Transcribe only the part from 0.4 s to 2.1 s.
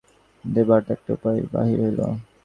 দৈবাৎ একটা উপায় বাহির হইল।